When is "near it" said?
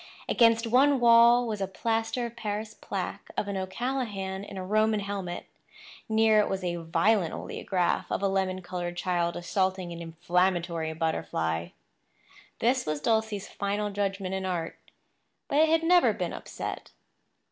6.09-6.49